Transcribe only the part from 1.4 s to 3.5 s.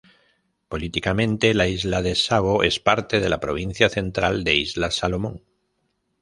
la "Isla de Savo" es parte de la